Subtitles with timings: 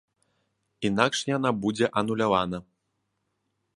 [0.89, 2.57] Інакш яна будзе анулявана.